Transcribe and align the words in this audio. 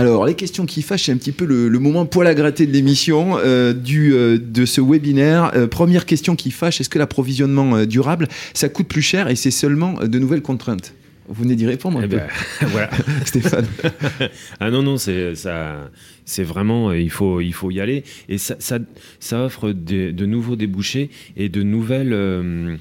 Alors, 0.00 0.24
les 0.24 0.34
questions 0.34 0.64
qui 0.64 0.80
fâchent, 0.80 1.04
c'est 1.04 1.12
un 1.12 1.18
petit 1.18 1.32
peu 1.32 1.44
le, 1.44 1.78
moment 1.78 2.06
poil 2.06 2.26
à 2.26 2.34
gratter 2.34 2.66
de 2.66 2.72
l'émission 2.72 3.36
euh, 3.36 3.74
du 3.74 4.14
euh, 4.14 4.38
de 4.38 4.64
ce 4.64 4.80
webinaire. 4.80 5.52
Euh, 5.54 5.66
première 5.66 6.06
question 6.06 6.36
qui 6.36 6.50
fâche, 6.50 6.80
est-ce 6.80 6.88
que 6.88 6.98
l'approvisionnement 6.98 7.84
durable, 7.84 8.26
ça 8.54 8.70
coûte 8.70 8.88
plus 8.88 9.02
cher 9.02 9.28
et 9.28 9.36
c'est 9.36 9.50
seulement 9.50 9.94
de 10.02 10.18
nouvelles 10.18 10.40
contraintes? 10.40 10.94
Vous 11.28 11.42
venez 11.42 11.54
d'y 11.54 11.66
répondre 11.66 11.98
un 11.98 12.04
eh 12.04 12.08
peu. 12.08 12.16
Ben, 12.16 12.28
voilà, 12.68 12.90
Stéphane. 13.26 13.66
ah 14.60 14.70
non 14.70 14.82
non, 14.82 14.96
c'est 14.96 15.34
ça, 15.34 15.90
c'est 16.24 16.44
vraiment 16.44 16.92
il 16.92 17.10
faut 17.10 17.42
il 17.42 17.52
faut 17.52 17.70
y 17.70 17.78
aller 17.78 18.04
et 18.30 18.38
ça 18.38 18.56
ça, 18.58 18.78
ça 19.20 19.44
offre 19.44 19.72
de 19.72 20.26
nouveaux 20.26 20.56
débouchés 20.56 21.10
et 21.36 21.50
de 21.50 21.62
nouvelles 21.62 22.78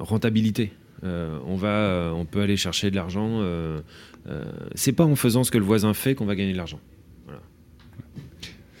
rentabilités. 0.00 0.72
On 1.04 1.56
va 1.56 2.12
on 2.14 2.24
peut 2.24 2.40
aller 2.40 2.56
chercher 2.56 2.90
de 2.90 2.96
l'argent 2.96 3.42
euh, 4.28 4.42
c'est 4.74 4.92
pas 4.92 5.04
en 5.04 5.16
faisant 5.16 5.44
ce 5.44 5.50
que 5.50 5.58
le 5.58 5.64
voisin 5.64 5.92
fait 5.94 6.14
qu'on 6.14 6.24
va 6.24 6.34
gagner 6.34 6.52
de 6.52 6.56
l'argent. 6.56 6.80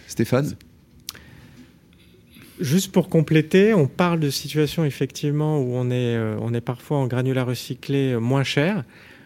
Stéphane 0.06 0.54
Juste 2.60 2.92
pour 2.92 3.08
compléter, 3.08 3.74
on 3.74 3.88
parle 3.88 4.20
de 4.20 4.30
situations 4.30 4.84
effectivement 4.84 5.58
où 5.58 5.74
on 5.74 5.90
est, 5.90 6.14
euh, 6.14 6.36
on 6.40 6.54
est 6.54 6.60
parfois 6.60 6.98
en 6.98 7.08
granulat 7.08 7.42
recyclé 7.42 8.12
euh, 8.12 8.20
moins 8.20 8.44
cher. 8.44 8.84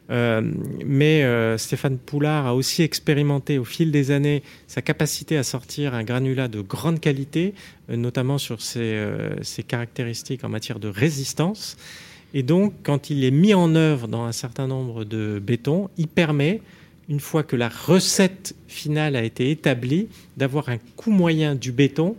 mais 0.08 1.22
Stéphane 1.58 1.98
Poulard 1.98 2.46
a 2.46 2.54
aussi 2.54 2.82
expérimenté 2.82 3.58
au 3.58 3.64
fil 3.64 3.92
des 3.92 4.10
années 4.10 4.42
sa 4.66 4.80
capacité 4.80 5.36
à 5.36 5.42
sortir 5.42 5.92
un 5.92 6.02
granulat 6.02 6.48
de 6.48 6.62
grande 6.62 6.98
qualité, 6.98 7.52
notamment 7.90 8.38
sur 8.38 8.62
ses, 8.62 8.98
ses, 9.42 9.62
caractéristiques 9.62 10.44
en 10.44 10.48
matière 10.48 10.78
de 10.78 10.88
résistance. 10.88 11.76
Et 12.34 12.42
donc, 12.42 12.74
quand 12.82 13.10
il 13.10 13.24
est 13.24 13.30
mis 13.30 13.54
en 13.54 13.74
œuvre 13.74 14.08
dans 14.08 14.24
un 14.24 14.32
certain 14.32 14.66
nombre 14.66 15.04
de 15.04 15.40
bétons, 15.42 15.88
il 15.96 16.08
permet, 16.08 16.60
une 17.08 17.20
fois 17.20 17.42
que 17.42 17.56
la 17.56 17.68
recette 17.68 18.54
finale 18.66 19.16
a 19.16 19.22
été 19.22 19.50
établie, 19.50 20.08
d'avoir 20.36 20.68
un 20.68 20.78
coût 20.96 21.10
moyen 21.10 21.54
du 21.54 21.72
béton 21.72 22.16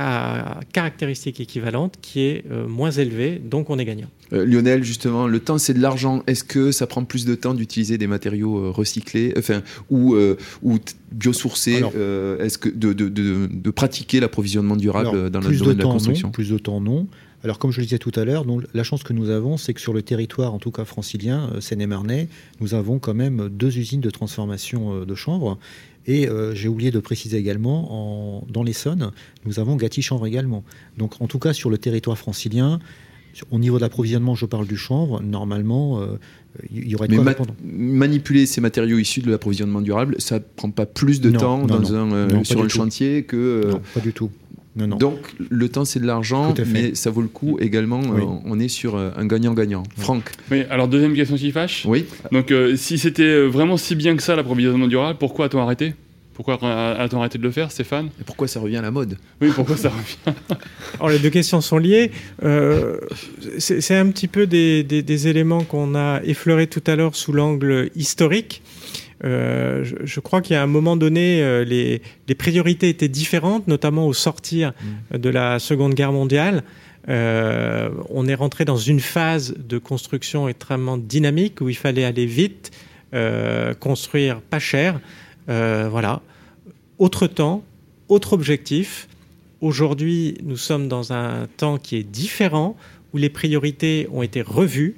à 0.00 0.60
caractéristiques 0.72 1.40
équivalentes 1.40 1.96
qui 2.00 2.20
est 2.20 2.44
euh, 2.52 2.68
moins 2.68 2.92
élevé, 2.92 3.40
donc 3.44 3.68
on 3.68 3.80
est 3.80 3.84
gagnant. 3.84 4.06
Euh, 4.32 4.46
Lionel, 4.46 4.84
justement, 4.84 5.26
le 5.26 5.40
temps 5.40 5.58
c'est 5.58 5.74
de 5.74 5.80
l'argent. 5.80 6.22
Est-ce 6.28 6.44
que 6.44 6.70
ça 6.70 6.86
prend 6.86 7.02
plus 7.02 7.24
de 7.24 7.34
temps 7.34 7.52
d'utiliser 7.52 7.98
des 7.98 8.06
matériaux 8.06 8.58
euh, 8.58 8.70
recyclés, 8.70 9.34
enfin, 9.36 9.60
ou, 9.90 10.16
ou 10.62 10.78
biosourcés 11.10 11.82
Est-ce 12.38 12.58
que 12.58 12.68
de, 12.68 12.92
de, 12.92 13.08
de, 13.08 13.70
pratiquer 13.70 14.20
l'approvisionnement 14.20 14.76
durable 14.76 15.30
dans 15.30 15.40
le 15.40 15.56
domaine 15.56 15.76
de, 15.76 15.82
la 15.82 15.90
construction? 15.90 16.30
Plus 16.30 16.50
de 16.50 16.58
temps, 16.58 16.80
non. 16.80 17.08
Alors, 17.44 17.58
comme 17.58 17.70
je 17.70 17.78
le 17.78 17.84
disais 17.84 17.98
tout 17.98 18.12
à 18.16 18.24
l'heure, 18.24 18.44
la 18.74 18.82
chance 18.82 19.04
que 19.04 19.12
nous 19.12 19.30
avons, 19.30 19.56
c'est 19.56 19.72
que 19.72 19.80
sur 19.80 19.92
le 19.92 20.02
territoire, 20.02 20.54
en 20.54 20.58
tout 20.58 20.72
cas 20.72 20.84
francilien, 20.84 21.50
euh, 21.54 21.60
Seine-et-Marnais, 21.60 22.28
nous 22.60 22.74
avons 22.74 22.98
quand 22.98 23.14
même 23.14 23.48
deux 23.48 23.78
usines 23.78 24.00
de 24.00 24.10
transformation 24.10 24.94
euh, 24.94 25.04
de 25.04 25.14
chanvre. 25.14 25.58
Et 26.06 26.28
euh, 26.28 26.54
j'ai 26.54 26.68
oublié 26.68 26.90
de 26.90 26.98
préciser 26.98 27.36
également, 27.36 28.42
dans 28.48 28.62
l'Essonne, 28.62 29.12
nous 29.44 29.60
avons 29.60 29.76
Gatti 29.76 30.00
Chanvre 30.00 30.26
également. 30.26 30.64
Donc, 30.96 31.20
en 31.20 31.26
tout 31.26 31.38
cas, 31.38 31.52
sur 31.52 31.70
le 31.70 31.78
territoire 31.78 32.16
francilien, 32.16 32.80
au 33.50 33.58
niveau 33.58 33.76
de 33.76 33.82
l'approvisionnement, 33.82 34.34
je 34.34 34.46
parle 34.46 34.66
du 34.66 34.78
chanvre, 34.78 35.20
normalement, 35.20 36.02
il 36.72 36.88
y 36.88 36.94
aurait 36.94 37.08
de 37.08 37.16
quoi 37.18 37.46
Manipuler 37.62 38.46
ces 38.46 38.62
matériaux 38.62 38.98
issus 38.98 39.20
de 39.20 39.30
l'approvisionnement 39.30 39.82
durable, 39.82 40.16
ça 40.18 40.36
ne 40.36 40.44
prend 40.56 40.70
pas 40.70 40.86
plus 40.86 41.20
de 41.20 41.30
temps 41.30 41.66
dans 41.66 41.94
un, 41.94 42.42
sur 42.42 42.62
le 42.62 42.70
chantier 42.70 43.24
que. 43.24 43.68
non, 43.70 43.82
pas 43.92 44.00
du 44.00 44.14
tout. 44.14 44.30
Donc 44.86 45.34
le 45.50 45.68
temps 45.68 45.84
c'est 45.84 46.00
de 46.00 46.06
l'argent, 46.06 46.54
mais 46.66 46.94
ça 46.94 47.10
vaut 47.10 47.22
le 47.22 47.28
coup 47.28 47.58
également. 47.60 48.00
Euh, 48.00 48.22
on 48.44 48.58
est 48.60 48.68
sur 48.68 48.96
euh, 48.96 49.10
un 49.16 49.26
gagnant-gagnant. 49.26 49.82
Franck. 49.96 50.30
Oui. 50.50 50.64
Alors 50.70 50.88
deuxième 50.88 51.14
question 51.14 51.36
qui 51.36 51.50
fâche. 51.52 51.84
Oui. 51.86 52.06
Donc 52.32 52.50
euh, 52.50 52.76
si 52.76 52.98
c'était 52.98 53.46
vraiment 53.46 53.76
si 53.76 53.94
bien 53.94 54.16
que 54.16 54.22
ça 54.22 54.36
l'approvisionnement 54.36 54.86
durable, 54.86 55.18
pourquoi 55.18 55.46
a-t-on 55.46 55.60
arrêté? 55.60 55.94
Pourquoi 56.34 56.54
a-t-on 56.62 57.18
arrêté 57.18 57.36
de 57.36 57.42
le 57.42 57.50
faire, 57.50 57.72
Stéphane? 57.72 58.10
Et 58.20 58.24
pourquoi 58.24 58.46
ça 58.46 58.60
revient 58.60 58.76
à 58.76 58.82
la 58.82 58.92
mode? 58.92 59.18
Oui, 59.40 59.50
pourquoi 59.52 59.76
ça 59.76 59.88
revient? 59.88 60.36
Alors, 60.94 61.08
les 61.08 61.18
deux 61.18 61.30
questions 61.30 61.60
sont 61.60 61.78
liées. 61.78 62.12
c'est 63.58 63.96
un 63.96 64.08
petit 64.10 64.28
peu 64.28 64.46
des, 64.46 64.84
des 64.84 65.28
éléments 65.28 65.64
qu'on 65.64 65.96
a 65.96 66.20
effleurés 66.22 66.68
tout 66.68 66.82
à 66.86 66.94
l'heure 66.94 67.16
sous 67.16 67.32
l'angle 67.32 67.90
historique. 67.96 68.62
Euh, 69.24 69.84
je, 70.04 70.20
crois 70.20 70.40
qu'à 70.40 70.62
un 70.62 70.66
moment 70.66 70.96
donné, 70.96 71.42
euh, 71.42 71.64
les, 71.64 72.00
priorités 72.34 72.88
étaient 72.88 73.08
différentes, 73.08 73.66
notamment 73.66 74.06
au 74.06 74.12
sortir 74.12 74.72
mm. 75.12 75.18
de 75.18 75.30
la 75.30 75.58
Seconde 75.58 75.94
Guerre 75.94 76.12
mondiale. 76.12 76.62
Euh, 77.08 77.88
on 78.10 78.26
est 78.26 78.34
rentré 78.34 78.64
dans 78.64 78.76
une 78.76 79.00
phase 79.00 79.54
de 79.56 79.78
construction 79.78 80.48
extrêmement 80.48 80.98
dynamique 80.98 81.60
où 81.60 81.68
il 81.68 81.76
fallait 81.76 82.04
aller 82.04 82.26
vite, 82.26 82.70
construire 83.80 84.40
pas 84.42 84.58
cher. 84.58 85.00
voilà. 85.46 86.20
Autre 86.98 87.26
temps, 87.26 87.62
autre 88.08 88.34
objectif. 88.34 89.08
Aujourd'hui, 89.60 90.36
nous 90.44 90.58
sommes 90.58 90.88
dans 90.88 91.12
un 91.12 91.46
temps 91.56 91.78
qui 91.78 91.96
est 91.96 92.02
différent, 92.02 92.76
où 93.14 93.16
les 93.16 93.30
priorités 93.30 94.06
ont 94.12 94.22
été 94.22 94.42
revues 94.42 94.96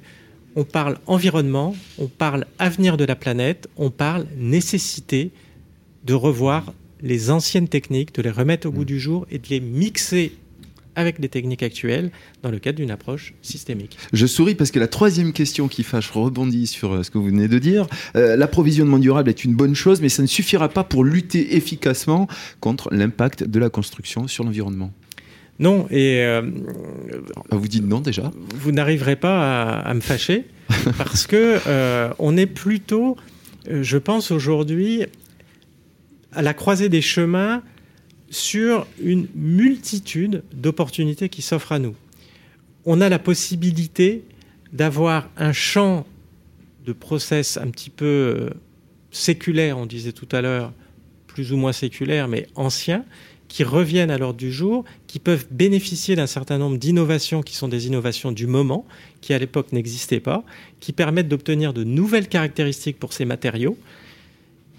on 0.55 0.63
parle 0.63 0.97
environnement, 1.07 1.75
on 1.97 2.07
parle 2.07 2.45
avenir 2.59 2.97
de 2.97 3.05
la 3.05 3.15
planète, 3.15 3.69
on 3.77 3.89
parle 3.89 4.25
nécessité 4.37 5.31
de 6.05 6.13
revoir 6.13 6.73
les 7.01 7.31
anciennes 7.31 7.67
techniques, 7.67 8.13
de 8.13 8.21
les 8.21 8.29
remettre 8.29 8.67
au 8.67 8.71
goût 8.71 8.81
mm. 8.81 8.85
du 8.85 8.99
jour 8.99 9.25
et 9.31 9.39
de 9.39 9.47
les 9.49 9.59
mixer 9.59 10.33
avec 10.95 11.19
les 11.19 11.29
techniques 11.29 11.63
actuelles 11.63 12.11
dans 12.43 12.51
le 12.51 12.59
cadre 12.59 12.77
d'une 12.77 12.91
approche 12.91 13.33
systémique. 13.41 13.97
Je 14.11 14.25
souris 14.25 14.55
parce 14.55 14.71
que 14.71 14.79
la 14.79 14.87
troisième 14.87 15.31
question 15.31 15.69
qui 15.69 15.83
fâche 15.83 16.11
rebondit 16.11 16.67
sur 16.67 16.93
euh, 16.93 17.03
ce 17.03 17.11
que 17.11 17.17
vous 17.17 17.27
venez 17.27 17.47
de 17.47 17.59
dire. 17.59 17.87
Euh, 18.15 18.35
l'approvisionnement 18.35 18.99
durable 18.99 19.29
est 19.29 19.45
une 19.45 19.55
bonne 19.55 19.73
chose, 19.73 20.01
mais 20.01 20.09
ça 20.09 20.21
ne 20.21 20.27
suffira 20.27 20.67
pas 20.67 20.83
pour 20.83 21.03
lutter 21.03 21.55
efficacement 21.55 22.27
contre 22.59 22.93
l'impact 22.93 23.43
de 23.45 23.59
la 23.59 23.69
construction 23.69 24.27
sur 24.27 24.43
l'environnement. 24.43 24.91
Non, 25.59 25.87
et. 25.89 26.23
Euh, 26.23 26.41
ah, 27.51 27.55
vous 27.55 27.67
dites 27.67 27.85
non 27.85 27.99
déjà 27.99 28.31
Vous 28.55 28.71
n'arriverez 28.71 29.15
pas 29.15 29.79
à, 29.79 29.93
me 29.93 30.01
fâcher, 30.01 30.45
parce 30.97 31.27
que 31.27 31.59
euh, 31.67 32.11
on 32.19 32.37
est 32.37 32.47
plutôt, 32.47 33.17
euh, 33.69 33.83
je 33.83 33.97
pense 33.97 34.31
aujourd'hui, 34.31 35.05
à 36.31 36.41
la 36.41 36.53
croisée 36.53 36.89
des 36.89 37.01
chemins 37.01 37.61
sur 38.29 38.87
une 39.03 39.27
multitude 39.35 40.43
d'opportunités 40.53 41.29
qui 41.29 41.41
s'offrent 41.41 41.73
à 41.73 41.79
nous. 41.79 41.95
On 42.85 43.01
a 43.01 43.09
la 43.09 43.19
possibilité 43.19 44.23
d'avoir 44.73 45.29
un 45.37 45.51
champ 45.51 46.07
de 46.85 46.93
process 46.93 47.57
un 47.57 47.67
petit 47.67 47.89
peu 47.89 48.49
séculaire, 49.11 49.77
on 49.77 49.85
disait 49.85 50.13
tout 50.13 50.29
à 50.31 50.41
l'heure, 50.41 50.71
plus 51.27 51.51
ou 51.51 51.57
moins 51.57 51.73
séculaire, 51.73 52.27
mais 52.27 52.47
ancien, 52.55 53.05
qui 53.51 53.65
reviennent 53.65 54.11
à 54.11 54.17
l'ordre 54.17 54.39
du 54.39 54.49
jour, 54.49 54.85
qui 55.07 55.19
peuvent 55.19 55.45
bénéficier 55.51 56.15
d'un 56.15 56.25
certain 56.25 56.57
nombre 56.57 56.77
d'innovations 56.77 57.41
qui 57.41 57.53
sont 57.53 57.67
des 57.67 57.85
innovations 57.85 58.31
du 58.31 58.47
moment, 58.47 58.85
qui 59.19 59.33
à 59.33 59.39
l'époque 59.39 59.73
n'existaient 59.73 60.21
pas, 60.21 60.45
qui 60.79 60.93
permettent 60.93 61.27
d'obtenir 61.27 61.73
de 61.73 61.83
nouvelles 61.83 62.29
caractéristiques 62.29 62.97
pour 62.97 63.11
ces 63.11 63.25
matériaux. 63.25 63.77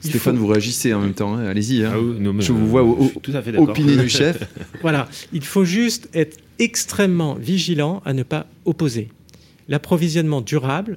Stéphane, 0.00 0.36
vous 0.36 0.46
réagissez 0.46 0.94
en 0.94 1.00
même 1.00 1.12
temps, 1.12 1.34
hein. 1.34 1.44
allez-y. 1.44 1.84
Hein. 1.84 1.92
Ah 1.94 2.30
je 2.38 2.52
vous 2.52 2.66
vois 2.66 2.82
au, 2.82 3.12
tout 3.22 3.32
à 3.34 3.42
fait 3.42 3.54
opiner 3.58 3.94
du 3.94 4.08
chef. 4.08 4.48
voilà, 4.80 5.06
il 5.34 5.44
faut 5.44 5.66
juste 5.66 6.08
être 6.14 6.38
extrêmement 6.58 7.34
vigilant 7.34 8.00
à 8.06 8.14
ne 8.14 8.22
pas 8.22 8.46
opposer. 8.64 9.10
L'approvisionnement 9.68 10.40
durable, 10.40 10.96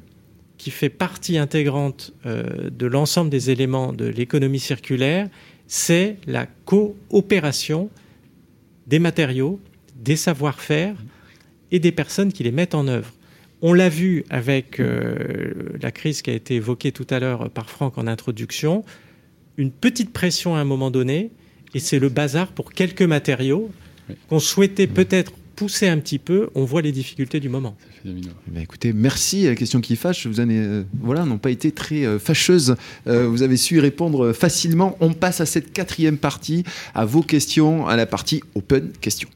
qui 0.57 0.71
fait 0.71 0.89
partie 0.89 1.37
intégrante 1.37 2.13
euh, 2.25 2.69
de 2.69 2.85
l'ensemble 2.87 3.29
des 3.29 3.49
éléments 3.49 3.91
de 3.91 4.05
l'économie 4.05 4.61
circulaire, 4.61 5.27
c'est 5.67 6.17
la 6.27 6.45
coopération 6.65 7.89
des 8.87 8.99
matériaux, 8.99 9.59
des 9.95 10.15
savoir-faire 10.15 10.95
et 11.71 11.79
des 11.79 11.91
personnes 11.91 12.31
qui 12.31 12.43
les 12.43 12.51
mettent 12.51 12.75
en 12.75 12.87
œuvre. 12.87 13.11
On 13.61 13.73
l'a 13.73 13.89
vu 13.89 14.23
avec 14.29 14.79
euh, 14.79 15.53
la 15.81 15.91
crise 15.91 16.21
qui 16.21 16.29
a 16.29 16.33
été 16.33 16.55
évoquée 16.55 16.91
tout 16.91 17.07
à 17.09 17.19
l'heure 17.19 17.49
par 17.49 17.69
Franck 17.69 17.97
en 17.97 18.05
introduction, 18.05 18.83
une 19.57 19.71
petite 19.71 20.11
pression 20.11 20.55
à 20.55 20.59
un 20.59 20.65
moment 20.65 20.91
donné, 20.91 21.31
et 21.73 21.79
c'est 21.79 21.99
le 21.99 22.09
bazar 22.09 22.51
pour 22.51 22.73
quelques 22.73 23.01
matériaux 23.01 23.71
qu'on 24.29 24.39
souhaitait 24.39 24.87
peut-être 24.87 25.33
pousser 25.55 25.87
un 25.87 25.97
petit 25.99 26.19
peu, 26.19 26.49
on 26.55 26.65
voit 26.65 26.81
les 26.81 26.91
difficultés 26.91 27.39
du 27.39 27.49
moment. 27.49 27.75
Eh 28.05 28.09
ben, 28.47 28.61
écoutez, 28.61 28.93
merci. 28.93 29.45
La 29.45 29.55
question 29.55 29.81
qui 29.81 29.95
fâche, 29.95 30.27
vous 30.27 30.39
avez, 30.39 30.57
euh, 30.57 30.83
voilà, 30.99 31.25
n'ont 31.25 31.37
pas 31.37 31.49
été 31.49 31.71
très 31.71 32.05
euh, 32.05 32.19
fâcheuses. 32.19 32.75
Euh, 33.07 33.27
vous 33.27 33.41
avez 33.41 33.57
su 33.57 33.77
y 33.77 33.79
répondre 33.79 34.33
facilement. 34.33 34.97
On 34.99 35.13
passe 35.13 35.41
à 35.41 35.45
cette 35.45 35.73
quatrième 35.73 36.17
partie, 36.17 36.63
à 36.93 37.05
vos 37.05 37.21
questions, 37.21 37.87
à 37.87 37.95
la 37.95 38.05
partie 38.05 38.41
open 38.55 38.91
questions. 39.01 39.29